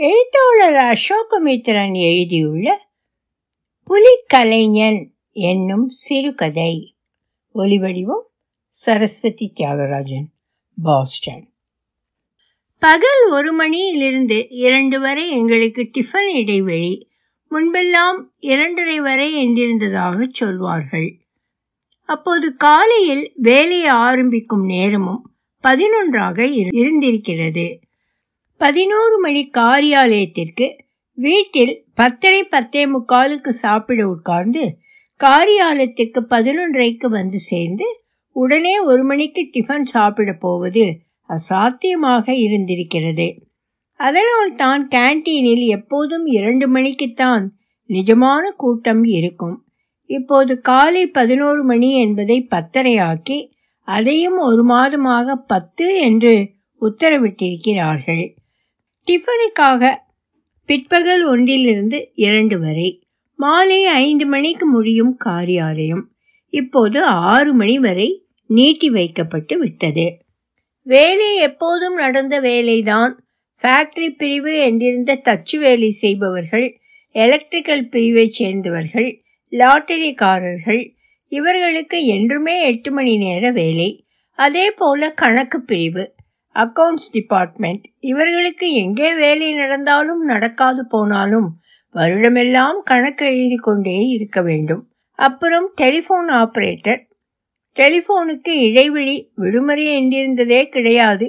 எழுத்தாளர் 0.00 0.74
அசோகமித்ரன் 0.74 1.94
எழுதியுள்ள 1.94 2.88
புலிக்கலைஞன் 3.86 5.10
என்னும் 5.32 5.88
சிறுகதை. 5.88 6.96
ஒலிவடிவம் 7.54 8.22
சரஸ்வதி 8.68 9.52
தியாகராஜன் 9.56 10.24
பாஸ்டன். 10.82 11.48
பகல் 12.78 13.30
ஒரு 13.30 13.52
மணியிலிருந்து 13.52 14.48
இரண்டு 14.48 15.00
வரை 15.00 15.30
எங்களுக்கு 15.30 15.82
டிஃபன் 15.82 16.34
இடைவெளி. 16.34 17.10
முன்பெல்லாம் 17.50 18.24
இரண்டரை 18.38 19.00
வரை 19.00 19.48
என்றிருந்ததாக 19.48 20.28
சொல்வார்கள். 20.30 21.20
அப்போது 22.04 22.56
காலையில் 22.56 23.32
வேலையை 23.34 23.86
ஆரம்பிக்கும் 23.86 24.64
நேரமும் 24.64 25.36
பதினொன்றாக 25.62 26.38
இருந்திருக்கிறது. 26.72 27.80
பதினோரு 28.60 29.16
மணி 29.18 29.50
காரியாலயத்திற்கு 29.58 30.66
வீட்டில் 31.14 31.74
பத்தரை 31.94 32.42
பத்தே 32.44 32.82
முக்காலுக்கு 32.86 33.48
சாப்பிட 33.48 34.08
உட்கார்ந்து 34.08 34.64
காரியாலயத்திற்கு 35.20 36.20
பதினொன்றைக்கு 36.30 37.06
வந்து 37.08 37.38
சேர்ந்து 37.38 37.86
உடனே 38.36 38.78
ஒரு 38.80 39.04
மணிக்கு 39.04 39.50
டிஃபன் 39.54 39.86
சாப்பிட 39.86 40.32
போவது 40.32 40.84
அசாத்தியமாக 41.30 42.26
இருந்திருக்கிறது. 42.32 43.28
அதனால் 43.96 44.54
தான் 44.54 44.88
கேன்டீனில் 44.88 45.64
எப்போதும் 45.66 46.26
இரண்டு 46.26 46.66
மணிக்குத்தான் 46.72 47.46
நிஜமான 47.90 48.44
கூட்டம் 48.56 49.04
இருக்கும். 49.04 49.56
இப்போது 50.06 50.60
காலை 50.60 51.06
பதினோரு 51.06 51.64
மணி 51.64 51.92
என்பதை 51.98 52.48
பத்தரையாக்கி 52.50 53.38
அதையும் 53.88 54.38
ஒரு 54.38 54.62
மாதமாக 54.66 55.34
பத்து 55.46 55.86
என்று 56.00 56.34
உத்தரவிட்டிருக்கிறார்கள். 56.82 58.24
டிஃபனுக்காக 59.08 59.96
பிற்பகல் 60.66 61.26
ஒன்றிலிருந்து 61.26 62.10
இரண்டு 62.14 62.60
வரை 62.60 63.06
மாலை 63.34 63.86
ஐந்து 63.86 64.26
மணிக்கு 64.26 64.66
முடியும் 64.66 65.18
காரியாலயம். 65.24 66.02
இப்போது 66.48 67.04
ஆறு 67.04 67.52
மணி 67.52 67.78
வரை 67.78 68.26
நீட்டி 68.46 68.90
வைக்கப்பட்டு 68.90 69.58
விட்டது. 69.58 70.24
வேலை 70.82 71.36
எப்போதும் 71.36 71.94
நடந்த 71.94 72.40
வேலைதான். 72.40 73.12
ஃபேக்டரி 73.62 74.08
பிரிவு 74.16 74.50
என்றிருந்த 74.50 75.18
தச்சு 75.24 75.58
வேலை 75.58 75.90
செய்பவர்கள் 75.90 76.80
எலக்ட்ரிக்கல் 77.14 77.88
பிரிவைச் 77.88 78.32
சேர்ந்தவர்கள் 78.32 79.22
லாட்டரிக்காரர்கள் 79.50 80.94
இவர்களுக்கு 81.28 82.06
என்றுமே 82.06 82.62
எட்டு 82.66 82.90
மணி 82.90 83.16
நேர 83.16 83.50
வேலை. 83.50 84.06
அதே 84.32 84.70
போல 84.70 85.10
கணக்கு 85.12 85.62
பிரிவு. 85.62 86.14
அக்கவுண்ட்ஸ் 86.58 87.10
டிபார்ட்மெண்ட் 87.12 87.84
இவர்களுக்கு 88.00 88.72
எங்கே 88.74 89.14
வேலை 89.14 89.54
நடந்தாலும் 89.54 90.22
நடக்காது 90.24 90.86
போனாலும் 90.86 91.48
வருடமெல்லாம் 91.94 92.78
கணக்கு 92.84 93.26
எழுதி 93.26 93.56
கொண்டே 93.56 93.98
இருக்க 94.06 94.42
வேண்டும். 94.42 94.82
அப்புறம் 95.18 95.68
டெலிஃபோன் 95.80 96.28
ஆபரேட்டர் 96.40 97.00
டெலிஃபோனுக்கு 97.76 98.52
இடைவெளி 98.68 99.16
விடுமுறை 99.34 99.84
என்றிருந்ததே 99.98 100.62
கிடையாது. 100.68 101.26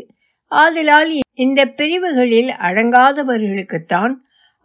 ஆதலால் 0.52 1.11
இந்த 1.33 1.66
பிரிவுகளில் 1.66 2.52
அடங்காதவர்களுக்குத்தான் 2.67 4.14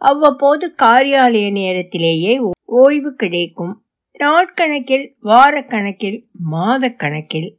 அவ்வப்போது 0.01 0.65
காரியாலய 0.83 1.51
நேரத்திலேயே 1.51 2.33
ஓய்வு 2.63 3.11
கிடைக்கும். 3.13 3.73
நாட்கணக்கில் 4.19 5.05
வாரக்கணக்கில் 5.23 6.19
மாதக்கணக்கில். 6.51 7.49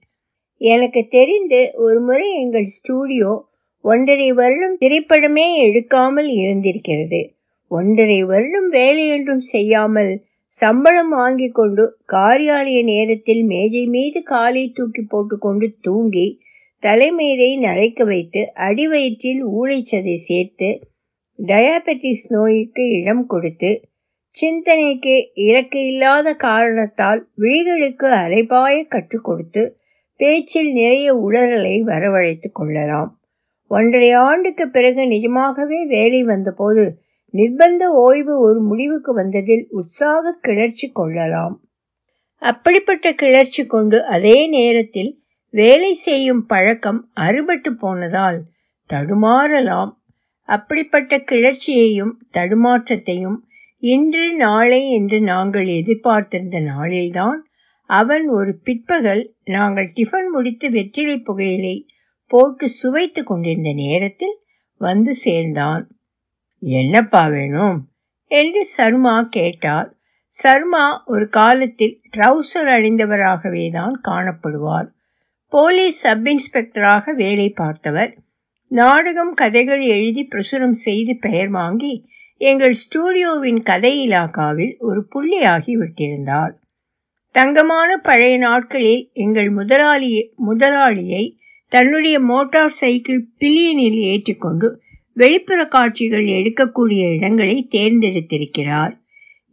எனக்கு 0.61 1.09
தெரிந்து 1.09 1.61
ஒரு 1.77 2.01
முறை 2.01 2.29
எங்கள் 2.35 2.69
ஸ்டூடியோ 2.77 3.33
ஒன்றரை 3.85 4.33
வருடம் 4.33 4.77
திரைப்படமே 4.77 5.47
எடுக்காமல் 5.63 6.31
இருந்திருக்கிறது. 6.35 7.21
ஒன்றரை 7.71 8.25
வருடம் 8.25 8.69
வேலையொன்றும் 8.69 9.45
செய்யாமல் 9.47 10.13
சம்பளம் 10.55 11.09
வாங்கி 11.09 11.49
கொண்டு 11.51 11.85
காரியாலய 12.13 12.83
நேரத்தில் 12.85 13.43
மேஜை 13.45 13.85
மீது 13.87 14.23
காலை 14.23 14.65
தூக்கி 14.69 15.03
போட்டுக்கொண்டு 15.03 15.67
தூங்கி 15.83 16.27
தலைமீரை 16.83 17.51
நரைக்க 17.59 18.05
வைத்து 18.05 18.41
அடிவயிற்றில் 18.55 19.43
ஊழைச்சதை 19.53 20.17
சேர்த்து 20.21 20.69
டயாபெட்டிஸ் 21.39 22.27
நோய்க்கு 22.29 22.85
இடம் 22.91 23.27
கொடுத்து 23.27 23.71
சிந்தனைக்கு 24.35 25.15
இலக்கு 25.35 25.81
இல்லாத 25.87 26.35
காரணத்தால் 26.37 27.21
விழிகளுக்கு 27.35 28.09
அலைபாய 28.17 28.77
கற்றுக் 28.89 29.25
கொடுத்து 29.25 29.63
பேச்சில் 30.17 30.73
நிறைய 30.73 31.15
உளறலை 31.15 31.81
வரவழைத்து 31.83 32.51
கொள்ளலாம். 32.53 33.21
ஒன்றரை 33.69 34.13
ஆண்டுக்கு 34.13 34.69
பிறகு 34.69 35.07
நிஜமாகவே 35.07 35.85
வேலை 35.85 36.23
வந்தபோது 36.23 37.01
நிர்பந்த 37.35 37.85
ஓய்வு 37.85 38.41
ஒரு 38.41 38.61
முடிவுக்கு 38.61 39.15
வந்ததில் 39.15 39.67
உற்சாக 39.71 40.39
கிளர்ச்சி 40.41 40.91
கொள்ளலாம். 40.91 41.61
அப்படிப்பட்ட 42.39 43.13
கிளர்ச்சி 43.13 43.67
கொண்டு 43.67 44.05
அதே 44.05 44.47
நேரத்தில் 44.47 45.23
வேலை 45.51 45.93
செய்யும் 45.93 46.47
பழக்கம் 46.47 47.11
அறுபட்டு 47.21 47.71
போனதால் 47.71 48.43
தடுமாறலாம். 48.91 49.93
அப்படிப்பட்ட 50.43 51.17
கிளர்ச்சியையும் 51.17 52.13
தடுமாற்றத்தையும் 52.33 53.37
இன்று 53.79 54.35
நாளை 54.35 54.93
என்று 54.93 55.21
நாங்கள் 55.21 55.67
எதிர்பார்த்திருந்த 55.67 56.61
நாளில்தான் 56.61 57.46
அவன் 57.87 58.29
ஒரு 58.29 58.59
பிற்பகல் 58.65 59.35
நாங்கள் 59.45 59.93
டிஃபன் 59.97 60.31
முடித்து 60.33 60.71
வெற்றிலை 60.71 61.19
புகையிலை 61.19 61.87
போட்டு 62.27 62.69
சுவைத்து 62.69 63.25
கொண்டிருந்த 63.25 63.73
நேரத்தில் 63.73 64.39
வந்து 64.79 65.15
சேர்ந்தான். 65.15 65.91
என்னப்பா 66.59 67.27
வேணும்? 67.27 67.89
என்று 68.25 68.65
சர்மா 68.65 69.23
கேட்டார் 69.23 69.95
சர்மா 70.29 71.03
ஒரு 71.07 71.29
காலத்தில் 71.29 72.01
ட்ரௌசர் 72.17 72.71
அணிந்தவராகவே 72.77 73.73
தான் 73.73 74.01
காணப்படுவார். 74.09 74.89
போலீஸ் 75.49 76.01
சப் 76.01 76.27
இன்ஸ்பெக்டராக 76.27 77.11
வேலை 77.11 77.51
பார்த்தவர் 77.51 78.15
நாடகம் 78.69 79.35
கதைகள் 79.35 79.81
எழுதி 79.81 80.29
பிரசுரம் 80.35 80.71
செய்து 80.71 81.17
பெயர் 81.21 81.49
வாங்கி 81.49 82.09
எங்கள் 82.37 82.75
ஸ்டூடியோவின் 82.75 83.63
கதை 83.63 84.09
இலாக்காவில் 84.09 84.77
ஒரு 84.79 85.09
புள்ளியாகி 85.15 85.73
விட்டிருந்தார். 85.75 86.53
தங்கமான 87.37 87.97
பழைய 87.97 88.39
நாட்களில் 88.39 89.11
எங்கள் 89.13 89.51
முதலாளி 89.51 90.11
முதலாளியை 90.47 91.25
தன்னுடைய 91.73 92.21
மோட்டார் 92.21 92.75
சைக்கிள் 92.81 93.23
பில்லியனில் 93.39 93.99
ஏற்றிக்கொண்டு 94.11 94.69
வெளிப்புற 95.13 95.61
காட்சிகள் 95.67 96.27
எடுக்கக்கூடிய 96.39 97.03
இடங்களை 97.17 97.69
தேர்ந்தெடுத்திருக்கிறார். 97.71 98.95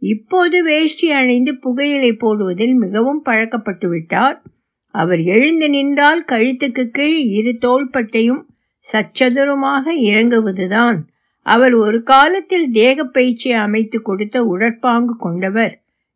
இப்போது 0.02 0.56
வேஷ்டி 0.64 1.10
அணிந்து 1.10 1.52
புகையிலை 1.58 2.12
போடுவதில் 2.12 2.74
மிகவும் 2.74 3.22
பழக்கப்பட்டு 3.24 3.88
விட்டார் 3.88 4.42
அவர் 4.94 5.22
எழுந்து 5.34 5.68
நின்றால் 5.68 6.24
கழுத்துக்கு 6.32 6.84
கீழ் 6.90 7.20
இரு 7.38 7.52
தோள்பட்டையும் 7.60 8.42
சச்சதுரமாக 8.84 9.94
இறங்குவதுதான். 10.10 10.98
அவர் 11.46 11.74
ஒரு 11.74 12.02
காலத்தில் 12.02 12.70
தேக 12.70 13.04
பயிற்சியை 13.04 13.58
அமைத்து 13.58 14.02
கொடுத்த 14.02 14.36
உடற்பாங்கு 14.42 15.14
கொண்டவர். 15.18 15.74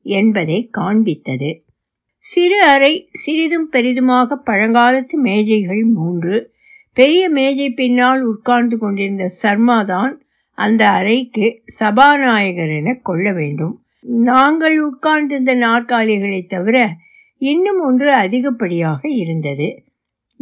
என்பதை 0.09 0.71
காண்பித்தது. 0.79 1.51
சிறு 2.17 2.63
அறை 2.63 3.09
சிறிதும் 3.13 3.69
பெரிதுமாக 3.73 4.37
பழங்காலத்து 4.47 5.17
மேஜைகள் 5.25 5.85
மூன்று. 5.93 6.53
பெரிய 6.93 7.29
மேஜை 7.29 7.71
பின்னால் 7.71 8.23
உட்கார்ந்து 8.23 8.79
கொண்டிருந்த 8.79 9.29
சர்மா 9.29 9.83
தான் 9.83 10.23
அந்த 10.59 10.89
அறைக்கு 10.89 11.63
சபாநாயகர் 11.67 12.69
என 12.69 12.95
கொள்ள 13.03 13.33
வேண்டும். 13.33 13.75
நாங்கள் 14.01 14.81
உட்கார்ந்திருந்த 14.81 15.55
நாற்காலிகளை 15.55 16.47
தவிர 16.47 16.89
இன்னும் 17.39 17.81
ஒன்று 17.81 18.09
அதிகப்படியாக 18.15 19.09
இருந்தது. 19.09 19.69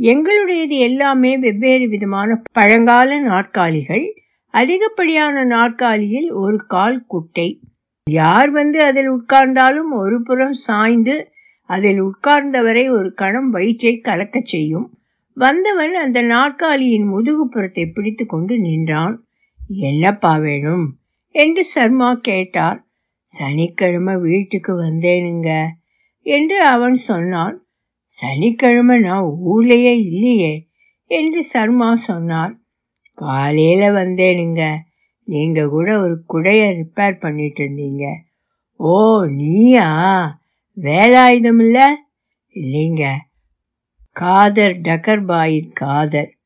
எங்களுடையது 0.00 0.78
எல்லாமே 0.78 1.38
வெவ்வேறு 1.38 1.88
விதமான 1.88 2.42
பழங்கால 2.52 3.20
நாற்காலிகள். 3.20 4.06
அதிகப்படியான 4.54 5.44
நாற்காலியில் 5.44 6.30
ஒரு 6.32 6.56
கால் 6.66 7.04
குட்டை. 7.06 7.48
யார் 8.10 8.50
வந்து 8.50 8.82
அதில் 8.82 9.10
உட்கார்ந்தாலும் 9.10 9.90
ஒரு 9.90 10.22
புறம் 10.22 10.52
சாய்ந்து 10.52 11.30
அதில் 11.62 12.02
உட்கார்ந்தவரை 12.02 12.90
ஒரு 12.90 13.14
கணம் 13.14 13.50
வயிற்றை 13.50 14.00
கலக்கச் 14.04 14.44
செய்யும். 14.44 14.98
வந்தவன் 15.34 15.94
அந்த 15.94 16.22
நாற்காலியின் 16.22 17.08
முதுகுப்புறத்தை 17.12 17.92
பிடித்து 17.92 18.26
கொண்டு 18.26 18.58
நின்றான். 18.58 19.26
என்னப்பா 19.68 20.36
வேணும்? 20.36 20.98
என்று 21.30 21.64
சர்மா 21.64 22.14
கேட்டார். 22.14 22.86
சனிக்கிழமை 23.22 24.16
வீட்டுக்கு 24.16 24.82
வந்தேனுங்க 24.82 25.66
என்று 26.22 26.62
அவன் 26.66 26.94
சொன்னான். 26.94 27.66
சனிக்கிழமை 28.04 28.98
நான் 29.00 29.34
ஊர்லேயே 29.52 29.94
இல்லையே 30.10 30.68
என்று 31.10 31.44
சர்மா 31.44 31.94
சொன்னார். 31.94 32.54
காலையில 33.14 33.90
வந்தேனுங்க 33.90 34.62
நீங்க 35.26 35.68
கூட 35.68 36.00
ஒரு 36.00 36.24
குடைய 36.28 36.82
ரிப்பேர் 36.82 37.20
பண்ணிட்டு 37.20 37.64
இருந்தீங்க. 37.64 38.14
ஓ 38.76 39.24
நீயா? 39.24 39.90
வேலாயுதம் 40.76 41.60
இல்ல? 41.60 41.96
இல்லைங்க. 42.54 43.14
காதர் 44.12 44.80
டக்கர்பாயின் 44.80 45.72
காதர். 45.72 46.36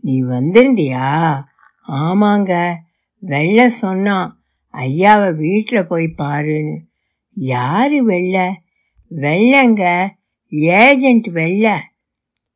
நீ 0.00 0.22
வந்திருந்தியா? 0.22 1.40
ஆமாங்க. 1.88 2.74
வெள்ளை 3.18 3.68
சொன்னான். 3.68 4.42
ஐயாவை 4.72 5.34
வீட்டில் 5.34 5.86
போய் 5.86 6.14
பாருன்னு. 6.18 6.76
யாரு 7.30 8.04
வெள்ள? 8.04 8.60
வெள்ளங்க. 9.10 10.08
ஏஜென்ட் 10.48 11.28
வெள்ளை. 11.28 11.78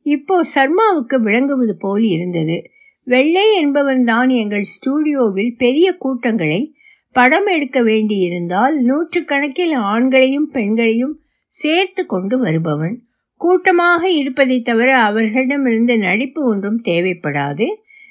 இப்போ 0.02 0.44
சர்மாவுக்கு 0.44 1.22
விளங்குவது 1.22 1.76
போல் 1.76 2.02
இருந்தது. 2.02 2.70
வெள்ளை 3.04 3.64
என்பவன்தான் 3.64 4.28
எங்கள் 4.28 4.66
ஸ்டூடியோவில் 4.74 5.54
பெரிய 5.56 5.96
கூட்டங்களை 5.96 6.74
படம் 7.12 7.46
எடுக்க 7.46 7.82
வேண்டியிருந்தால் 7.82 8.76
நூற்றுக்கணக்கில் 8.84 9.74
ஆண்களையும் 9.92 10.48
பெண்களையும் 10.52 11.20
சேர்த்து 11.54 12.06
கொண்டு 12.06 12.38
வருபவன். 12.38 12.96
கூட்டமாக 13.36 14.02
இருப்பதை 14.10 14.62
தவிர 14.62 14.98
அவர்களிடமிருந்து 14.98 15.98
நடிப்பு 15.98 16.40
ஒன்றும் 16.44 16.80
தேவைப்படாது. 16.84 17.66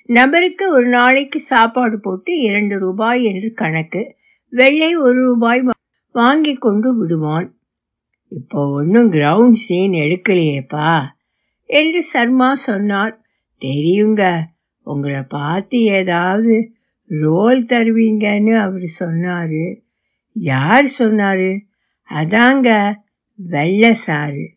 நபருக்கு 0.06 0.72
ஒரு 0.72 0.88
நாளைக்கு 0.88 1.40
சாப்பாடு 1.40 2.00
போட்டு 2.00 2.38
இரண்டு 2.38 2.80
ரூபாய் 2.80 3.24
என்று 3.24 3.54
கணக்கு. 3.54 4.16
வெள்ளை 4.50 4.96
ஒரு 4.96 5.20
ரூபாய் 5.24 5.62
வாங்கி 6.12 6.54
கொண்டு 6.56 6.98
விடுவான். 6.98 7.48
இப்போ 8.28 8.72
ஒன்றும் 8.72 9.12
கிரவுண்ட் 9.12 9.60
சீன் 9.66 9.92
எடுக்கலையேப்பா 9.92 11.02
என்று 11.70 12.04
சர்மா 12.04 12.56
சொன்னார். 12.56 13.16
தெரியுங்க 13.62 14.24
உங்களை 14.84 15.22
பார்த்து 15.22 15.82
ஏதாவது 15.82 16.72
ரோல் 17.08 17.66
தருவீங்கன்னு 17.66 18.60
அவர் 18.60 18.86
சொன்னார். 18.86 19.82
யார் 20.34 20.86
சொன்னார்? 20.86 21.62
அதாங்க 22.10 22.94
வெள்ளை 23.36 23.96
சாரு. 24.08 24.48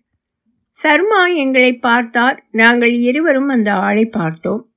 சர்மா 0.71 1.27
எங்களை 1.27 1.77
பார்த்தார். 1.77 2.47
நாங்கள் 2.51 2.93
இருவரும் 2.93 3.49
அந்த 3.49 3.75
ஆளை 3.75 4.07
பார்த்தோம். 4.07 4.71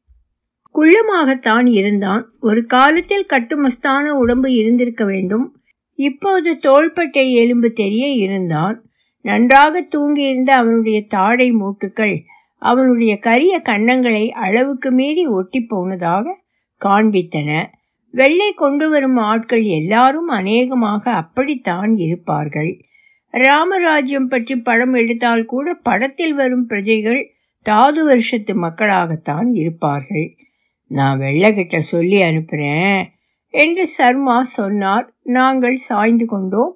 குள்ளமாகத்தான் 0.73 1.67
இருந்தான். 1.67 2.33
ஒரு 2.39 2.65
காலத்தில் 2.65 3.25
கட்டுமஸ்தான 3.29 4.09
உடம்பு 4.09 4.53
இருந்திருக்க 4.53 5.05
வேண்டும். 5.05 5.61
இப்போது 5.93 6.57
தோள்பட்டை 6.57 7.33
எலும்பு 7.33 7.71
தெரிய 7.71 8.07
இருந்தான். 8.07 8.83
நன்றாக 9.21 9.87
தூங்கியிருந்த 9.95 10.49
அவனுடைய 10.49 11.05
தாடை 11.07 11.51
மூட்டுக்கள் 11.51 12.21
அவனுடைய 12.59 13.17
கரிய 13.19 13.61
கன்னங்களை 13.65 14.29
அளவுக்கு 14.29 14.91
மீறி 14.91 15.27
ஒட்டி 15.27 15.61
போனதாக 15.61 16.37
காண்பித்தன. 16.85 17.65
வெள்ளை 18.11 18.53
கொண்டு 18.53 18.89
வரும் 18.89 19.17
ஆட்கள் 19.17 19.63
எல்லாரும் 19.63 20.27
அநேகமாக 20.27 21.11
அப்படித்தான் 21.11 21.91
இருப்பார்கள். 21.95 22.71
ராமராஜ்யம் 23.31 24.27
பற்றி 24.27 24.55
படம் 24.55 24.93
எடுத்தால் 24.93 25.45
கூட 25.45 25.73
படத்தில் 25.73 26.33
வரும் 26.33 26.65
பிரஜைகள் 26.65 27.31
தாது 27.61 28.05
வருஷத்து 28.05 28.53
மக்களாகத்தான் 28.55 29.49
இருப்பார்கள். 29.51 30.35
நான் 30.87 31.19
வெள்ளக்கிட்ட 31.19 31.77
சொல்லி 31.77 32.21
அனுப்புறேன் 32.21 33.03
என்று 33.53 33.87
சர்மா 33.87 34.43
சொன்னார். 34.43 35.13
நாங்கள் 35.23 35.75
சாய்ந்து 35.75 36.25
கொண்டோம். 36.25 36.73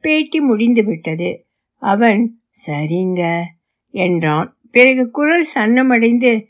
பேட்டி 0.00 0.40
முடிந்துவிட்டது 0.40 1.46
அவன் 1.82 2.40
சரிங்க 2.66 3.42
என்றான். 3.90 4.56
பிறகு 4.72 5.10
குரல் 5.10 5.46
சன்னமடைந்து 5.54 6.44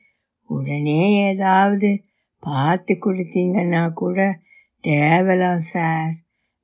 உடனே 0.51 1.25
ஏதாவது 1.31 2.03
பார்த்து 2.39 2.99
கொடுத்தீங்கன்னா 3.01 3.93
கூட 3.93 4.39
தேவலாம் 4.85 5.65
சார் 5.73 6.11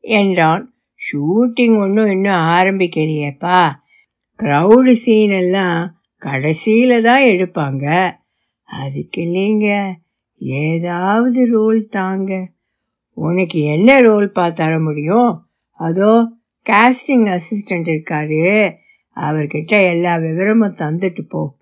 என்றான். 0.01 0.65
ஷூட்டிங் 1.01 1.77
ஒன்றும் 1.79 2.11
இன்னும் 2.11 2.45
ஆரம்பிக்கலையேப்பா. 2.57 3.61
க்ரௌடு 4.41 4.93
சீன் 4.93 5.31
எல்லாம் 5.31 5.97
கடைசியில் 6.23 7.03
தான் 7.03 7.23
எடுப்பாங்க. 7.23 8.17
அதுக்கு 8.65 9.23
இல்லைங்க 9.23 9.69
ஏதாவது 10.35 11.47
ரோல் 11.47 11.89
தாங்க. 11.89 12.33
உனக்கு 13.13 13.61
என்ன 13.61 14.01
ரோல் 14.01 14.33
தர 14.55 14.79
முடியும். 14.79 15.47
அதோ 15.81 16.13
காஸ்டிங் 16.67 17.27
அசிஸ்டண்ட் 17.27 17.89
இருக்காரு. 17.89 18.75
அவர்கிட்ட 19.21 19.89
எல்லா 19.91 20.17
விவரமும் 20.17 20.75
தந்துட்டு 20.75 21.25
போ. 21.29 21.57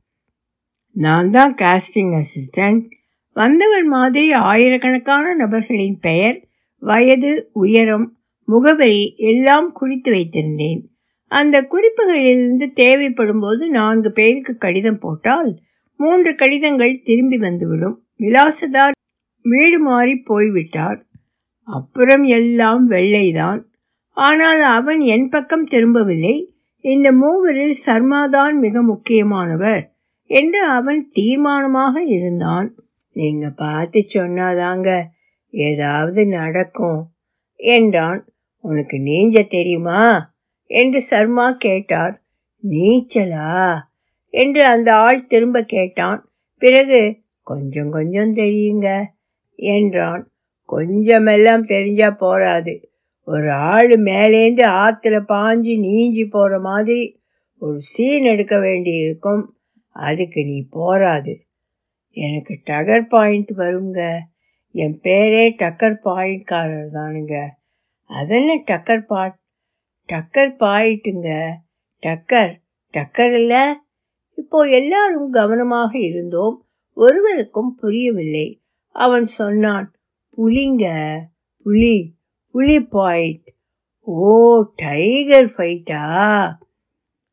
நான் 0.90 1.30
தான் 1.30 1.54
காஸ்டிங் 1.54 2.22
அசிஸ்டண்ட் 2.22 2.90
வந்தவர் 3.32 3.84
மாதிரி 3.84 4.32
ஆயிரக்கணக்கான 4.32 5.34
நபர்களின் 5.34 5.98
பெயர் 6.00 6.48
வயது 6.78 7.50
உயரம் 7.52 8.06
முகவரி 8.44 9.14
எல்லாம் 9.16 9.72
குறித்து 9.72 10.12
வைத்திருந்தேன். 10.12 10.82
அந்த 11.30 11.56
குறிப்புகளிலிருந்து 11.62 12.66
தேவைப்படும் 12.72 13.40
போது 13.40 13.68
நான்கு 13.68 14.12
பேருக்கு 14.12 14.56
கடிதம் 14.56 14.98
போட்டால் 14.98 15.50
மூன்று 15.96 16.34
கடிதங்கள் 16.34 17.02
திரும்பி 17.04 17.38
வந்துவிடும். 17.38 17.96
விலாசதார் 18.18 18.96
வீடு 19.42 19.78
மாறி 19.78 20.16
போய்விட்டார். 20.16 21.06
அப்புறம் 21.62 22.22
எல்லாம் 22.22 22.90
வெள்ளைதான். 22.90 23.60
ஆனால் 24.12 24.60
அவன் 24.60 25.00
என் 25.00 25.28
பக்கம் 25.28 25.64
திரும்பவில்லை. 25.64 26.55
இந்த 26.86 27.12
மூவரில் 27.12 27.76
சர்மாதான் 27.86 28.54
மிக 28.58 28.82
முக்கியமானவர் 28.82 29.94
என்று 30.26 30.64
அவன் 30.68 31.10
தீர்மானமாக 31.14 32.00
இருந்தான். 32.06 32.74
நீங்க 33.12 33.50
பார்த்து 33.50 34.06
சொன்னாதாங்க 34.14 35.02
ஏதாவது 35.50 36.26
நடக்கும் 36.26 37.10
என்றான். 37.56 38.24
உனக்கு 38.60 38.96
நீஞ்ச 38.96 39.46
தெரியுமா 39.46 40.34
என்று 40.64 41.02
சர்மா 41.02 41.50
கேட்டார். 41.50 42.24
நீச்சலா 42.64 43.78
என்று 44.30 44.64
அந்த 44.64 44.94
ஆள் 44.94 45.26
திரும்ப 45.26 45.62
கேட்டான். 45.62 46.30
பிறகு 46.58 47.18
கொஞ்சம் 47.42 47.90
கொஞ்சம் 47.90 48.34
தெரியுங்க 48.34 49.04
என்றான். 49.54 50.30
கொஞ்சமெல்லாம் 50.68 51.62
தெரிஞ்சா 51.62 52.10
போராது 52.10 52.85
ஒரு 53.26 53.52
ஆள் 53.52 53.90
மேலேந்து 54.02 54.64
ஆற்றுல 54.84 55.20
பாஞ்சு 55.28 55.78
நீஞ்சி 55.78 56.24
போகிற 56.24 56.60
மாதிரி 56.60 57.20
ஒரு 57.58 57.78
சீன் 57.78 58.24
எடுக்க 58.24 58.58
வேண்டி 58.58 58.90
இருக்கும் 58.90 59.56
அதுக்கு 59.88 60.44
நீ 60.44 60.66
போராது 60.70 61.40
எனக்கு 62.10 62.60
டகர் 62.64 63.06
பாயிண்ட் 63.06 63.50
வருங்க. 63.50 64.18
என் 64.70 65.00
பேரே 65.02 65.48
டக்கர் 65.58 65.96
பாயிண்ட்காரர் 66.04 66.88
தானுங்க. 66.92 67.48
அதென்ன 68.02 68.62
டக்கர் 68.66 69.06
பாட் 69.06 69.36
டக்கர் 70.12 70.54
பாயிட்டுங்க 70.58 71.52
டக்கர் 72.02 72.54
டக்கர் 72.92 73.34
இல்லை. 73.34 73.64
இப்போ 74.34 74.58
எல்லாரும் 74.60 75.30
கவனமாக 75.30 75.98
இருந்தோம். 75.98 76.66
ஒருவருக்கும் 76.92 77.74
புரியவில்லை. 77.74 78.62
அவன் 78.88 79.24
சொன்னான் 79.24 79.94
புலிங்க 80.36 81.16
புலி. 81.62 82.15
புலி 82.56 82.82
பாயிண்ட் 82.82 83.48
ஓ 84.00 84.62
டைகர் 84.76 85.50
ஃபைட்டா 85.56 86.02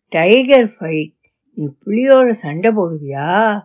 டைகர் 0.10 0.70
ஃபைட் 0.80 1.14
நீ 1.54 1.70
புலியோட 1.86 2.30
சண்டை 2.30 2.72
போடுவியா? 2.72 3.62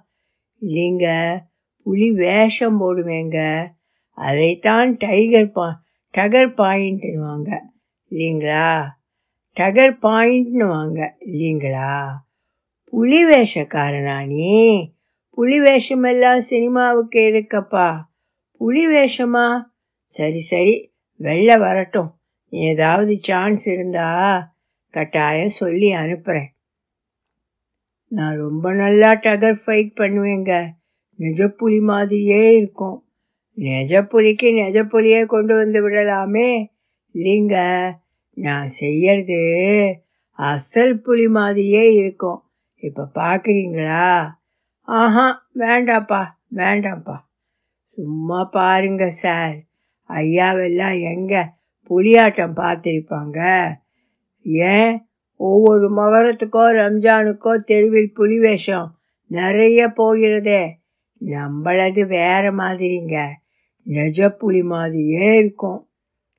இல்லைங்க 0.62 1.36
புலி 1.82 2.10
வேஷம் 2.10 2.80
போடுவேங்க. 2.80 3.66
அதைத்தான் 4.10 4.96
டைகர் 4.96 5.50
பா 5.50 5.82
டகர் 6.10 6.54
பாயிண்ட்னுவாங்க 6.54 7.60
இல்லைங்களா? 8.10 8.84
டகர் 9.52 9.98
பாயிண்ட்னு 10.02 10.68
வாங்க. 10.68 11.16
இல்லைங்களா? 11.26 12.08
புலி 12.84 13.24
வேஷக்காரனா 13.24 14.26
நீ? 14.26 14.90
புலி 15.30 15.60
வேஷமெல்லாம் 15.60 16.38
சினிமாவுக்கு 16.38 17.18
இருக்கப்பா 17.18 18.00
புலி 18.52 18.86
வேஷமா? 18.86 19.64
சரி 20.02 20.40
சரி. 20.40 20.96
வெளில 21.20 21.58
வரட்டும். 21.58 22.10
ஏதாவது 22.48 23.16
சான்ஸ் 23.20 23.66
இருந்தா 23.66 24.08
கட்டாயம் 24.90 25.58
சொல்லி 25.60 25.90
அனுப்புகிறேன் 25.92 26.52
நான் 28.08 28.36
ரொம்ப 28.36 28.72
நல்லா 28.72 29.12
டகர் 29.12 29.58
ஃபைட் 29.66 29.90
பண்ணுவேங்க. 29.96 30.52
நிஜப்புலி 31.18 31.80
மாதிரியே 31.80 32.56
இருக்கும். 32.56 33.04
நெஜப்புலிக்கு 33.58 34.48
நெஜப்புலியே 34.60 35.26
கொண்டு 35.26 35.54
வந்து 35.56 35.88
விடலாமே. 35.88 36.66
இல்லைங்க 37.14 37.56
நான் 38.34 38.68
செய்யறது 38.68 39.40
அசல் 40.32 41.00
புலி 41.00 41.28
மாதிரியே 41.28 41.94
இருக்கும். 41.94 42.40
இப்போ 42.82 43.04
பார்க்குறீங்களா 43.14 44.32
ஆஹா 44.88 45.48
வேண்டாப்பா 45.54 46.22
வேண்டாம்ப்பா. 46.54 47.16
சும்மா 47.88 48.44
பாருங்க 48.44 49.08
சார் 49.08 49.67
ஐயாவெல்லாம் 50.08 51.00
எங்கே 51.02 51.42
புலியாட்டம் 51.88 52.56
பார்த்துருப்பாங்க? 52.56 53.68
ஏன்? 54.42 55.02
ஒவ்வொரு 55.36 55.96
மகரத்துக்கோ 55.96 56.64
ரம்ஜானுக்கோ 56.76 57.56
தெருவில் 57.56 58.14
புலி 58.14 58.38
வேஷம் 58.38 58.94
நிறைய 59.26 59.88
போகிறதே. 59.88 60.78
நம்மளது 61.20 62.06
வேற 62.06 62.52
மாதிரிங்க. 62.52 63.26
நெஜ 63.86 64.28
புலி 64.28 64.62
மாதிரியே 64.62 65.36
இருக்கும். 65.36 65.88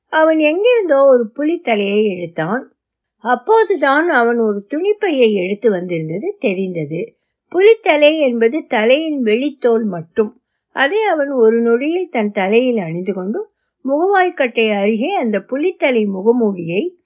அவன் 0.08 0.38
எங்கிருந்தோ 0.38 1.06
ஒரு 1.06 1.32
புலித்தலையை 1.38 2.18
எடுத்தான். 2.18 2.74
அப்போதுதான் 3.18 4.10
அவன் 4.10 4.38
ஒரு 4.38 4.68
துணிப்பையை 4.70 5.32
எடுத்து 5.32 5.70
வந்திருந்தது 5.70 6.36
தெரிந்தது. 6.40 7.18
புலித்தலை 7.52 8.18
என்பது 8.18 8.66
தலையின் 8.66 9.24
வெளித்தோல் 9.24 9.84
மட்டும். 9.84 10.42
அதை 10.72 11.04
அவன் 11.04 11.30
ஒரு 11.30 11.62
நொடியில் 11.62 12.10
தன் 12.10 12.32
தலையில் 12.32 12.78
அணிந்து 12.78 13.14
கொண்டு 13.14 13.52
முகவாய்க்கட்டை 13.90 14.80
அருகே 14.80 15.14
அந்த 15.14 15.38
புலித்தலை 15.38 16.04
முகமூடியை 16.08 16.98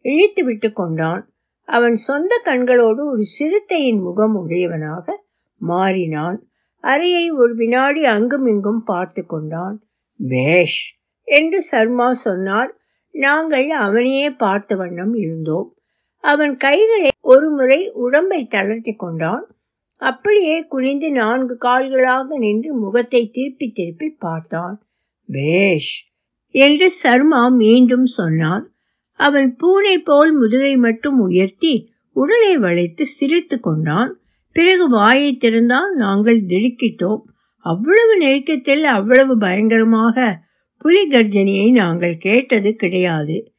இழுத்து 0.00 0.44
விட்டு 0.44 0.72
கொண்டான். 0.72 1.32
அவன் 1.64 1.94
சொந்த 1.94 2.42
கண்களோடு 2.44 3.02
ஒரு 3.04 3.24
சிறுத்தையின் 3.24 4.00
முகம் 4.00 4.34
உடையவனாக 4.34 5.24
மாறினான். 5.56 6.42
அறையை 6.76 7.30
ஒரு 7.30 7.54
வினாடி 7.54 8.04
அங்கும் 8.04 8.46
இங்கும் 8.46 8.84
பார்த்து 8.84 9.26
கொண்டான். 9.26 9.82
பேஷ் 10.18 10.98
என்று 11.22 11.62
சர்மா 11.62 12.12
சொன்னார். 12.12 12.76
நாங்கள் 13.10 13.70
அவனையே 13.70 14.30
பார்த்த 14.30 14.76
வண்ணம் 14.76 15.14
இருந்தோம். 15.14 15.74
அவன் 16.18 16.56
கைகளை 16.56 17.10
ஒருமுறை 17.20 17.90
உடம்பை 17.90 18.46
தளர்த்தி 18.46 18.94
கொண்டான். 18.94 19.46
அப்படியே 19.96 20.66
குனிந்து 20.66 21.12
நான்கு 21.12 21.58
கால்களாக 21.60 22.38
நின்று 22.38 22.74
முகத்தை 22.74 23.30
திருப்பி 23.30 23.70
திருப்பி 23.70 24.08
பார்த்தான். 24.08 24.82
பேஷ் 25.26 26.09
என்று 26.54 26.90
சர்மா 26.90 27.48
மீண்டும் 27.48 28.06
சொன்னான். 28.06 28.72
அவன் 29.14 29.56
பூனை 29.56 29.98
போல் 29.98 30.32
முதுகை 30.32 30.76
மட்டும் 30.76 31.18
உயர்த்தி 31.18 31.90
உடலை 32.12 32.58
வளைத்து 32.58 33.06
சிரித்து 33.06 33.60
கொண்டான். 33.60 34.20
பிறகு 34.52 34.88
வாயை 34.88 35.36
திறந்தான் 35.36 35.94
நாங்கள் 35.94 36.40
திடுக்கிட்டோம். 36.46 37.22
அவ்வளவு 37.58 38.18
நெருக்கத்தில் 38.18 38.84
அவ்வளவு 38.84 39.38
பயங்கரமாக 39.38 40.38
புலி 40.78 41.08
கர்ஜனையை 41.08 41.72
நாங்கள் 41.72 42.16
கேட்டது 42.16 42.74
கிடையாது. 42.74 43.52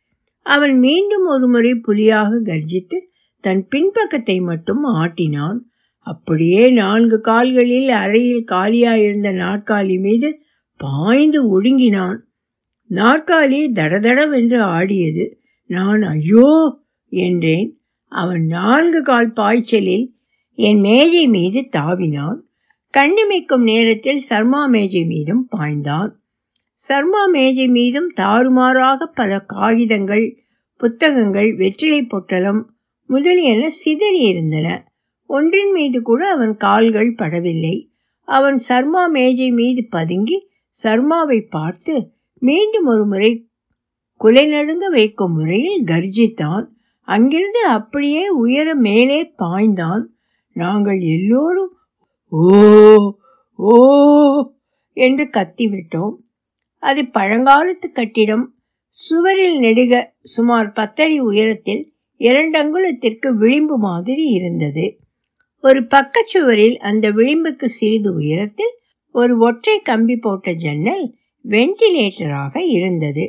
அவன் 0.46 0.80
மீண்டும் 0.80 1.26
ஒரு 1.26 1.48
முறை 1.48 1.76
புலியாக 1.76 2.40
கர்ஜித்து 2.40 2.98
தன் 3.40 3.68
பின்பக்கத்தை 3.76 4.42
மட்டும் 4.42 4.86
ஆட்டினான். 4.86 5.60
அப்படியே 5.98 6.70
நான்கு 6.72 7.22
கால்களில் 7.22 7.90
அறையில் 7.90 8.46
காலியாயிருந்த 8.52 9.30
நாற்காலி 9.34 10.00
மீது 10.00 10.42
பாய்ந்து 10.78 11.40
ஒடுங்கினான். 11.50 12.26
நாற்காலி 12.96 13.60
தடதடவென்று 13.72 14.60
ஆடியது 14.60 15.26
நான் 15.66 16.02
ஐயோ 16.02 16.80
என்றேன். 17.12 17.70
அவன் 18.12 18.46
நான்கு 18.46 19.02
கால் 19.02 19.32
பாய்ச்சலில் 19.32 20.06
என் 20.58 20.80
மேஜை 20.80 21.28
மீது 21.28 21.70
தாவினான். 21.78 22.40
கண்ணிமைக்கும் 22.94 23.64
நேரத்தில் 23.64 24.20
சர்மா 24.20 24.66
மேஜை 24.66 25.04
மீதும் 25.06 25.48
பாய்ந்தான். 25.58 26.12
சர்மா 26.74 27.26
மேஜை 27.26 27.68
மீதும் 27.68 28.10
தாறுமாறாக 28.16 29.06
பல 29.14 29.40
காகிதங்கள் 29.40 30.26
புத்தகங்கள் 30.78 31.56
வெற்றிலை 31.56 32.02
பொட்டலம் 32.04 32.62
முதலியன 33.10 33.70
சிதறி 33.70 34.20
இருந்தன 34.20 34.68
ஒன்றின் 35.30 35.72
மீது 35.72 36.02
கூட 36.02 36.30
அவன் 36.30 36.56
கால்கள் 36.58 37.12
படவில்லை. 37.14 37.76
அவன் 38.28 38.58
சர்மா 38.58 39.08
மேஜை 39.08 39.52
மீது 39.52 39.88
பதுங்கி 39.92 40.38
சர்மாவை 40.84 41.40
பார்த்து 41.50 41.96
மீண்டும் 42.44 42.86
ஒரு 42.86 43.06
முறை 43.06 43.48
குலை 44.16 44.46
நடுங்க 44.46 44.90
வைக்கும் 44.90 45.34
முறையில் 45.34 45.84
கர்ஜித்தான் 45.84 46.66
அங்கிருந்து 47.02 47.66
அப்படியே 47.68 48.28
உயர 48.30 48.76
மேலே 48.76 49.34
பாய்ந்தான். 49.44 50.04
நாங்கள் 50.54 51.00
எல்லோரும் 51.00 51.78
ஓ 52.28 53.14
ஓ 53.56 53.76
என்று 54.94 55.24
கத்திவிட்டோம். 55.24 56.16
அது 56.78 57.02
பழங்காலத்து 57.02 57.92
கட்டிடம். 57.94 58.56
சுவரில் 58.90 59.60
நெடுக 59.60 60.14
சுமார் 60.22 60.72
பத்தடி 60.72 61.20
உயரத்தில் 61.20 61.94
இரண்டங்குலத்திற்கு 62.20 63.30
விளிம்பு 63.34 63.78
மாதிரி 63.78 64.24
இருந்தது. 64.24 65.00
ஒரு 65.62 65.88
பக்கச்சுவரில் 65.88 66.76
அந்த 66.76 67.12
விளிம்புக்கு 67.12 67.66
சிறிது 67.66 68.14
உயரத்தில் 68.14 68.76
ஒரு 69.12 69.38
ஒற்றை 69.38 69.80
கம்பி 69.80 70.16
போட்ட 70.16 70.54
ஜன்னல் 70.54 71.20
வெண்டிலேட்டராக 71.46 72.58
இருந்தது. 72.58 73.26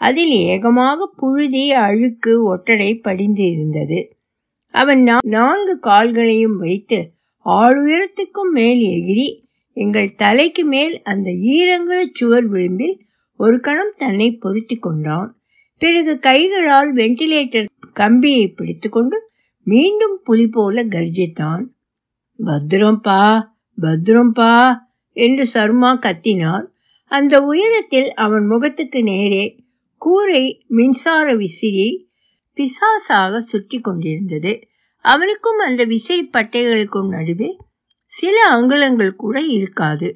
அதில் 0.00 0.34
ஏகமாக 0.46 1.06
புழுதி 1.16 1.72
அழுக்கு 1.72 2.32
ஒட்டடை 2.44 2.90
படிந்து 2.98 3.50
இருந்தது 3.50 3.98
அவன் 4.74 5.02
நான்கு 5.24 5.78
கால்களையும் 5.78 6.56
வைத்து 6.56 6.98
ஆளுயரத்துக்கும் 7.46 8.52
மேல் 8.52 8.82
எகிரி 8.96 9.26
எங்கள் 9.76 10.14
தலைக்கு 10.14 10.64
மேல் 10.64 11.02
அந்த 11.02 11.30
ஈரங்கல 11.30 12.00
சுவர் 12.12 12.46
விளிம்பில் 12.46 12.96
ஒரு 13.40 13.60
கணம் 13.60 13.94
தன்னை 13.96 14.28
பொருத்தி 14.36 14.76
கொண்டான். 14.76 15.30
பிறகு 15.82 16.18
கைகளால் 16.18 16.94
வெண்டிலேட்டர் 16.94 17.68
கம்பியை 17.92 18.48
பிடித்துக்கொண்டு 18.48 19.18
மீண்டும் 19.66 20.20
புலி 20.24 20.46
போல 20.48 20.84
கர்ஜித்தான். 20.84 21.64
பத்ரம்பா 22.38 23.22
பத்ரம்பா 23.78 24.54
என்று 25.16 25.46
சர்மா 25.46 25.90
கத்தினார் 25.96 26.64
அந்த 27.14 27.34
உயரத்தில் 27.42 28.10
அவன் 28.14 28.46
முகத்துக்கு 28.46 29.02
நேரே 29.02 29.44
கூரை 30.02 30.44
மின்சார 30.68 31.26
விசிறி 31.34 31.88
பிசாசாக 32.56 33.38
சுற்றி 33.42 33.78
கொண்டிருந்தது. 33.80 34.52
அவனுக்கும் 35.04 35.58
அந்த 35.58 35.82
விசிறி 35.84 36.24
பட்டைகளுக்கும் 36.32 37.08
நடுவே 37.08 37.50
சில 38.12 38.36
அங்குலங்கள் 38.52 39.12
கூட 39.14 39.36
இருக்காது. 39.40 40.08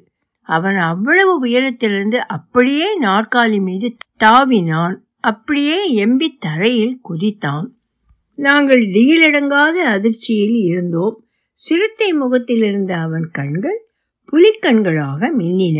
அவன் 0.49 0.75
அவ்வளவு 0.75 1.33
உயரத்திலிருந்து 1.45 2.19
அப்படியே 2.27 2.87
நாற்காலி 3.01 3.59
மீது 3.61 3.87
தாவினான். 4.23 4.95
அப்படியே 5.21 6.05
எம்பி 6.05 6.27
தரையில் 6.39 6.95
குதித்தான். 7.09 7.67
நாங்கள் 8.37 8.83
திகிலடங்காத 8.87 9.77
அதிர்ச்சியில் 9.95 10.57
இருந்தோம். 10.63 11.15
சிறுத்தை 11.57 12.09
முகத்தில் 12.13 12.63
இருந்த 12.63 12.91
அவன் 12.97 13.27
கண்கள் 13.31 13.79
புலிக்கண்களாக 14.31 15.31
மின்னின. 15.39 15.79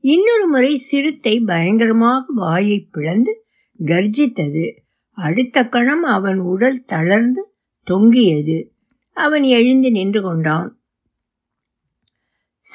இன்னொரு 0.00 0.46
முறை 0.46 0.76
சிறுத்தை 0.76 1.40
பயங்கரமாக 1.40 2.32
வாயை 2.34 2.88
பிளந்து 2.90 3.44
கர்ஜித்தது. 3.84 4.76
அடுத்த 5.10 5.68
கணம் 5.68 6.02
அவன் 6.02 6.38
உடல் 6.38 6.84
தளர்ந்து 6.84 7.52
தொங்கியது. 7.82 8.72
அவன் 9.12 9.42
எழுந்து 9.42 9.90
நின்று 9.90 10.22
கொண்டான். 10.22 10.80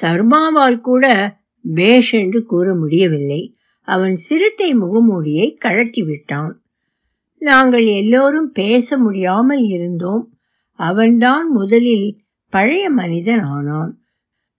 சர்மாவால் 0.02 0.80
கூட 0.80 1.36
பேஷ் 1.74 2.14
என்று 2.14 2.44
கூற 2.44 2.74
முடியவில்லை. 2.74 3.56
அவன் 3.80 4.16
சிறுத்தை 4.16 4.74
முகமூடியை 4.74 5.54
கழட்டி 5.54 6.02
விட்டான். 6.02 6.62
நாங்கள் 7.38 7.84
எல்லோரும் 7.84 8.50
பேச 8.52 8.98
முடியாமல் 8.98 9.58
இருந்தோம். 9.58 10.32
அவன்தான் 10.70 11.50
முதலில் 11.50 12.20
பழைய 12.48 12.90
மனிதன் 12.90 13.40
ஆனான். 13.40 14.02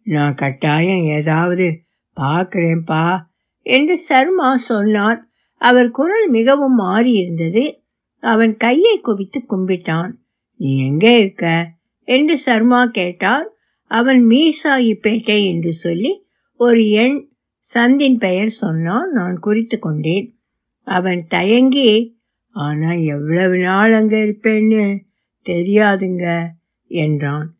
நான் 0.01 0.36
கட்டாயம் 0.36 1.03
ஏதாவது 1.03 1.81
பார்க்கிறேன்ப்பா 2.17 3.19
என்று 3.62 3.97
சர்மா 3.97 4.55
சொன்னார் 4.55 5.29
அவர் 5.57 5.91
குரல் 5.91 6.29
மிகவும் 6.29 6.79
மாறியிருந்தது. 6.79 7.71
அவன் 8.19 8.57
கையை 8.57 9.00
குவித்து 9.00 9.45
கும்பிட்டான். 9.50 10.12
நீ 10.55 10.86
எங்கே 10.86 11.19
இருக்க? 11.19 11.75
என்று 12.03 12.38
சர்மா 12.38 12.86
கேட்டார். 12.86 13.47
அவன் 13.83 14.27
மீர்சாகிப்பேட்டை 14.27 15.45
என்று 15.45 15.74
சொல்லி 15.74 16.25
ஒரு 16.55 16.89
எண் 16.89 17.29
சந்தின் 17.75 18.17
பெயர் 18.17 18.47
சொன்னான். 18.47 19.12
நான் 19.12 19.39
குறித்து 19.39 19.79
கொண்டேன். 19.79 20.39
அவன் 20.83 21.27
தயங்கி 21.27 22.19
ஆனால் 22.51 22.97
எவ்வளவு 22.97 23.57
நாள் 23.57 23.93
அங்கே 23.93 24.24
இருப்பேன்னு 24.24 24.97
தெரியாதுங்க 25.45 26.47
என்றான். 26.88 27.57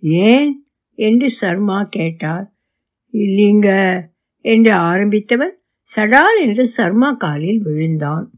ஏன்? 0.00 0.66
என்று 0.94 1.30
சர்மா 1.30 1.82
கேட்டார். 1.90 2.51
இல்லைங்க. 3.12 4.00
என்று 4.38 4.72
ஆரம்பித்தவன் 4.72 5.60
சடால் 5.96 6.40
என்று 6.40 6.66
சர்மா 6.66 7.12
காலில் 7.12 7.62
விழுந்தான். 7.62 8.30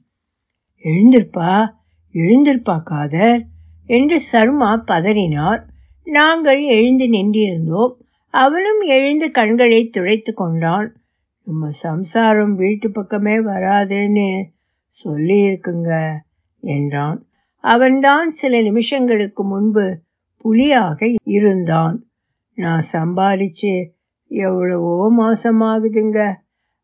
எழுந்திருப்பா 0.85 1.71
எழுந்திருப்பா 2.13 2.83
காதர் 2.83 3.45
என்று 3.87 4.21
சர்மா 4.21 4.85
பதறினார். 4.87 5.63
நாங்கள் 6.05 6.63
எழுந்து 6.63 7.05
நின்றிருந்தோம். 7.05 7.93
அவனும் 8.31 8.81
எழுந்து 8.81 9.31
கண்களை 9.31 9.89
துடைத்து 9.89 10.35
கொண்டான். 10.35 10.97
நம்ம 11.43 11.71
சம்சாரம் 11.71 12.55
வீட்டு 12.55 12.91
பக்கமே 12.91 13.37
வராதுன்னு 13.39 14.43
சொல்லியிருக்குங்க 15.05 16.17
என்றான். 16.61 17.27
அவன்தான் 17.59 18.31
சில 18.31 18.61
நிமிஷங்களுக்கு 18.61 19.43
முன்பு 19.43 20.01
புலியாக 20.37 21.11
இருந்தான். 21.25 22.07
நான் 22.55 22.83
சம்பாதிச்சு 22.93 23.89
எவ்வளவோ 24.27 25.13
மாசமாகுதுங்க. 25.19 26.35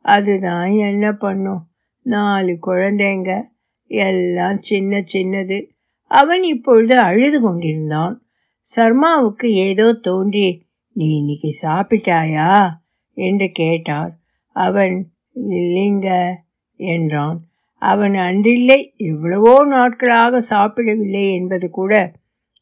அதுதான் 0.04 0.70
என்ன 0.70 1.12
பண்ணும்? 1.12 1.62
நாலு 2.02 2.58
குழந்தைங்க. 2.66 3.48
எல்லாம் 3.86 4.58
சின்ன 4.60 5.04
சின்னது. 5.12 5.58
அவன் 6.06 6.42
இப்பொழுது 6.42 6.98
அழுது 6.98 7.40
கொண்டிருந்தான். 7.40 8.22
சர்மாவுக்கு 8.60 9.52
ஏதோ 9.52 9.92
தோன்றி 9.92 10.66
நீ 10.92 11.16
இன்னைக்கு 11.16 11.56
சாப்பிட்டாயா? 11.62 12.70
என்று 13.16 13.50
கேட்டார். 13.52 14.18
அவன் 14.56 15.12
இல்லைங்க 15.34 16.34
என்றான். 16.76 17.38
அவன் 17.82 18.14
அன்றில்லை 18.14 18.94
எவ்வளவோ 18.96 19.64
நாட்களாக 19.64 20.40
சாப்பிடவில்லை 20.40 21.32
என்பது 21.32 21.70
கூட 21.70 22.12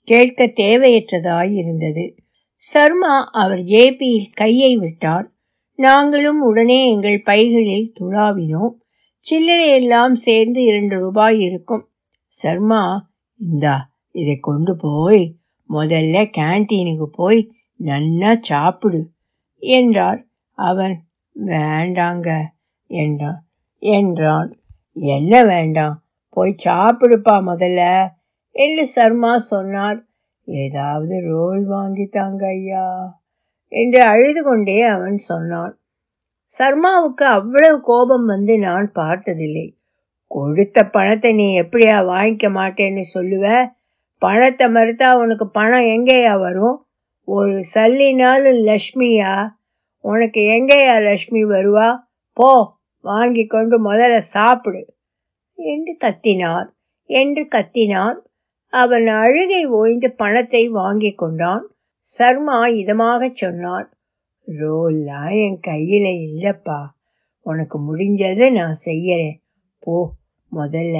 கேட்க 0.08 0.46
தேவையற்றதாய் 0.46 1.52
இருந்தது. 1.52 2.04
சர்மா 2.58 3.24
அவர் 3.24 3.58
ஜேபியில் 3.58 4.32
கையை 4.32 4.76
விட்டார். 4.76 5.32
நாங்களும் 5.74 6.40
உடனே 6.40 6.90
எங்கள் 6.90 7.22
பைகளில் 7.22 7.92
துளாவினோம் 8.00 8.74
சில்லறை 9.18 9.68
எல்லாம் 9.68 10.14
சேர்ந்து 10.14 10.64
இரண்டு 10.64 10.98
ரூபாய் 10.98 11.40
இருக்கும். 11.40 11.88
சர்மா 12.26 13.10
இந்தா 13.36 13.90
இதை 14.10 14.36
கொண்டு 14.36 14.76
போய் 14.76 15.36
முதல்ல 15.70 16.30
கேன்டீனுக்கு 16.38 17.04
போய் 17.04 17.50
நன்னா 17.84 18.38
சாப்பிடு 18.40 19.10
என்றார். 19.58 20.26
அவன் 20.52 21.08
வேண்டாங்க 21.46 22.44
என்றான். 22.86 23.48
என்றான் 23.78 24.60
என்ன 24.92 25.44
வேண்டாம் 25.44 26.04
போய் 26.28 26.54
சாப்பிடுப்பா 26.64 27.34
முதல்ல 27.46 28.08
என்று 28.50 28.86
சர்மா 28.86 29.38
சொன்னார். 29.38 30.07
ஏதாவது 30.48 31.20
ரோல் 31.20 31.62
வாங்கித்தாங்க 31.68 32.44
ஐயா 32.46 33.16
என்று 33.72 34.00
அழுது 34.02 34.42
கொண்டே 34.42 34.82
அவன் 34.82 35.16
சொன்னான். 35.16 35.80
சர்மாவுக்கு 36.44 37.24
அவ்வளவு 37.24 37.80
கோபம் 37.80 38.24
வந்து 38.24 38.58
நான் 38.58 38.92
பார்த்ததில்லை. 38.92 39.76
கொடுத்த 40.26 40.84
பணத்தை 40.84 41.32
நீ 41.32 41.60
எப்படியா 41.60 41.96
வாங்கிக்க 42.04 42.46
மாட்டேன்னு 42.50 43.00
சொல்லுவ? 43.14 43.66
பணத்தை 44.18 44.66
மறுத்தா 44.66 45.12
உனக்கு 45.12 45.48
பணம் 45.48 45.86
எங்கேயா 45.86 46.38
வரும்? 46.38 46.88
ஒரு 47.24 47.62
சல்லினாலும் 47.74 48.60
லக்ஷ்மியா 48.62 49.48
உனக்கு 50.00 50.40
எங்கேயா 50.40 51.02
லக்ஷ்மி 51.02 51.44
வருவா? 51.44 51.98
போ 52.32 52.80
வாங்கி 53.00 53.46
கொண்டு 53.46 53.92
முதல்ல 53.92 54.18
சாப்பிடு 54.18 54.94
என்று 55.54 55.96
கத்தினார். 56.04 56.68
என்று 57.04 57.42
கத்தினான் 57.42 58.18
அவன் 58.72 59.06
அழுகை 59.06 59.66
ஓய்ந்து 59.66 60.12
பணத்தை 60.12 60.68
வாங்கி 60.68 61.12
கொண்டான். 61.12 61.74
சர்மா 61.98 62.66
இதமாகச் 62.66 63.36
சொன்னார் 63.36 63.96
ரோல்லாம் 64.46 65.46
என் 65.46 65.58
கையில் 65.60 66.02
இல்லைப்பா. 66.02 66.86
உனக்கு 67.40 67.76
முடிஞ்சதை 67.80 68.52
நான் 68.52 68.76
செய்யறேன். 68.84 69.36
போ 69.78 70.12
முதல்ல 70.52 70.98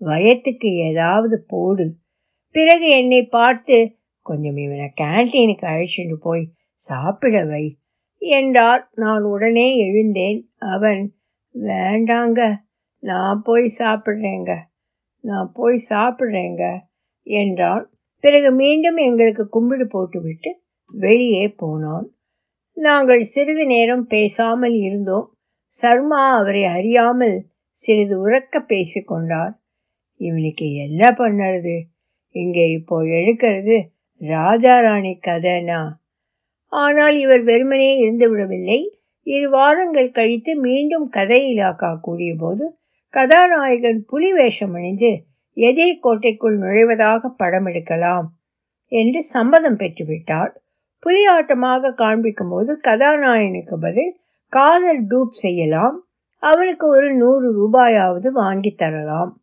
வயத்துக்கு 0.00 0.68
ஏதாவது 0.88 1.44
போடு. 1.46 1.96
பிறகு 2.54 2.88
என்னை 2.88 3.22
பார்த்து 3.22 3.96
கொஞ்சம் 4.20 4.56
இவனை 4.56 4.92
கேன்டீனுக்கு 5.00 5.64
அழைச்சிட்டு 5.64 6.14
போய் 6.14 6.52
சாப்பிட 6.74 7.44
வை 7.44 7.78
என்றார். 8.18 8.88
நான் 8.94 9.22
உடனே 9.22 9.76
எழுந்தேன். 9.76 10.50
அவன் 10.58 11.14
வேண்டாங்க 11.54 12.54
நான் 12.98 13.42
போய் 13.44 13.74
சாப்பிட்றேங்க. 13.78 14.56
நான் 15.24 15.48
போய் 15.52 15.78
சாப்பிட்றேங்க 15.90 16.64
என்றான். 17.26 17.84
பிறகு 18.24 18.50
மீண்டும் 18.52 18.98
எங்களுக்கு 18.98 19.44
கும்பிடு 19.48 19.84
போட்டுவிட்டு 19.86 20.50
வெளியே 20.94 21.44
போனான். 21.56 22.06
நாங்கள் 22.76 23.22
சிறிது 23.24 23.64
நேரம் 23.66 24.04
பேசாமல் 24.06 24.76
இருந்தோம். 24.78 25.26
சர்மா 25.72 26.20
அவரை 26.38 26.62
அறியாமல் 26.76 27.36
சிறிது 27.78 28.14
உறக்க 28.18 28.60
பேசிக்கொண்டார் 28.68 29.54
இவனுக்கு 30.20 30.66
என்ன 30.76 31.02
பண்ணுறது? 31.12 31.76
இங்கே 32.34 32.64
இப்போ 32.70 32.96
எடுக்கிறது 33.18 33.76
ராஜாராணி 34.20 35.12
கதைனா? 35.28 35.80
ஆனால் 36.72 37.16
இவர் 37.16 37.42
வெறுமனே 37.42 37.90
இருந்து 37.96 38.26
விடவில்லை 38.28 38.78
இரு 39.26 39.48
வாரங்கள் 39.50 40.10
கழித்து 40.10 40.52
மீண்டும் 40.56 41.06
கதை 41.08 41.40
இலாக்கா 41.52 41.90
கூடிய 42.00 42.32
போது 42.36 42.64
கதாநாயகன் 43.08 44.04
புலி 44.04 44.32
வேஷம் 44.32 44.74
அணிந்து 44.74 45.24
எதிரி 45.52 45.98
கோட்டைக்குள் 45.98 46.58
நுழைவதாக 46.58 47.28
படம் 47.36 47.66
எடுக்கலாம் 47.66 48.32
என்று 48.86 49.22
சம்மதம் 49.22 49.76
பெற்றுவிட்டார் 49.76 50.50
புலியாட்டமாக 51.06 51.94
காண்பிக்கும் 51.94 52.48
போது 52.48 52.80
கதாநாயகனுக்கு 52.84 53.74
பதில் 53.74 54.16
காதல் 54.48 55.06
டூப் 55.06 55.30
செய்யலாம். 55.30 56.08
அவனுக்கு 56.36 56.86
ஒரு 56.88 57.14
நூறு 57.14 57.48
ரூபாயாவது 57.58 58.28
வாங்கி 58.28 58.70
தரலாம். 58.70 59.42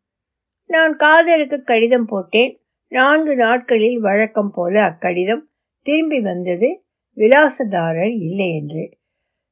நான் 0.65 0.95
காதலுக்கு 0.95 1.63
கடிதம் 1.63 2.05
போட்டேன். 2.05 2.59
நான்கு 2.87 3.35
நாட்களில் 3.35 3.99
வழக்கம் 3.99 4.51
போல 4.51 4.81
அக்கடிதம் 4.81 5.43
திரும்பி 5.81 6.21
வந்தது. 6.21 6.83
விலாசதாரர் 7.17 8.15
இல்லை 8.21 8.55
என்று. 8.55 8.97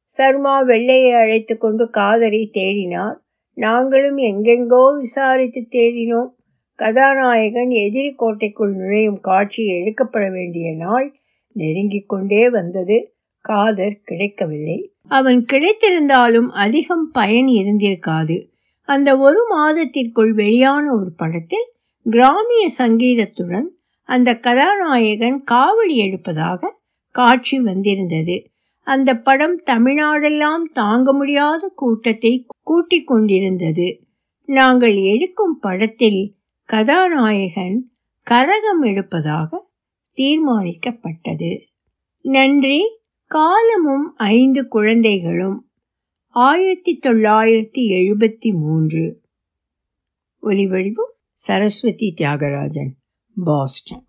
சர்மா 0.03 0.61
வெள்ளையை 0.61 1.11
அழைத்து 1.11 1.57
கொண்டு 1.57 1.89
காதலை 1.89 2.49
தேடினார். 2.53 3.21
நாங்களும் 3.53 4.17
எங்கெங்கோ 4.17 4.97
விசாரித்து 4.97 5.67
தேடினோம். 5.71 6.29
கதாநாயகன் 6.75 7.69
எதிரி 7.69 8.13
கோட்டைக்குள் 8.13 8.75
நுழையும் 8.75 9.19
காட்சி 9.19 9.65
எடுக்கப்பட 9.65 10.29
வேண்டிய 10.29 10.75
நாள் 10.75 11.15
நெருங்கிக் 11.51 12.09
கொண்டே 12.09 12.49
வந்தது. 12.49 13.15
காதர் 13.39 13.99
கிடைக்கவில்லை. 14.03 14.93
அவன் 15.07 15.45
கிடைத்திருந்தாலும் 15.45 16.51
அதிகம் 16.51 17.09
பயன் 17.11 17.45
இருந்திருக்காது. 17.45 18.49
அந்த 18.81 19.17
ஒரு 19.17 19.45
மாதத்திற்குள் 19.49 20.33
வெளியான 20.33 20.95
ஒரு 20.95 21.13
படத்தில் 21.17 21.71
கிராமிய 22.03 22.69
சங்கீதத்துடன் 22.77 23.65
அந்த 24.03 24.35
கதாநாயகன் 24.35 25.43
காவடி 25.51 25.95
எடுப்பதாக 25.95 26.65
காட்சி 27.09 27.59
வந்திருந்தது. 27.59 28.51
அந்த 28.83 29.15
படம் 29.15 29.61
தமிழ்நாடெல்லாம் 29.65 30.61
தாங்க 30.73 31.13
முடியாத 31.13 31.71
கூட்டத்தை 31.75 32.45
கூட்டிக் 32.63 33.07
கொண்டிருந்தது. 33.07 34.03
நாங்கள் 34.45 34.95
எடுக்கும் 34.95 35.59
படத்தில் 35.59 36.35
கதாநாயகன் 36.63 37.91
கரகம் 38.29 38.83
எடுப்பதாக 38.83 39.57
தீர்மானிக்கப்பட்டது. 40.17 41.61
நன்றி. 42.21 42.81
காலமும் 43.25 44.13
ஐந்து 44.15 44.67
குழந்தைகளும். 44.67 45.69
ஆயிரத்தி 46.27 46.99
தொள்ளாயிரத்தி 47.03 47.77
எழுபத்தி 47.77 48.53
மூன்று. 48.53 49.21
ஒலிவடிவம் 50.41 51.11
சரஸ்வதி 51.33 52.13
தியாகராஜன் 52.17 52.91
பாஸ்டன். 53.43 54.05